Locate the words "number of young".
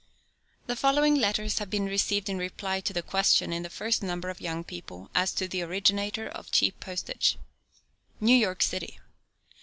4.01-4.63